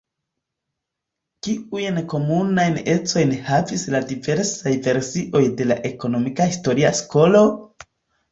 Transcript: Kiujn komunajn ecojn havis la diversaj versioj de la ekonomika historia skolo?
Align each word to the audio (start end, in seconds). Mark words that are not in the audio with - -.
Kiujn 1.47 1.99
komunajn 2.13 2.79
ecojn 2.93 3.35
havis 3.49 3.83
la 3.95 4.01
diversaj 4.13 4.73
versioj 4.87 5.41
de 5.61 5.67
la 5.73 5.79
ekonomika 5.93 6.51
historia 6.53 6.95
skolo? 7.03 7.45